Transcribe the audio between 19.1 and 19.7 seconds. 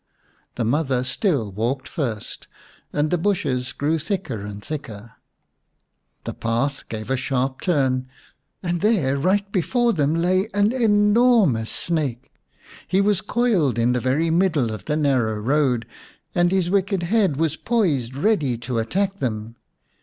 them.